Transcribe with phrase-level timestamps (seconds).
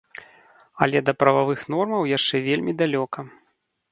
[0.85, 3.19] Але да прававых нормаў яшчэ вельмі далёка.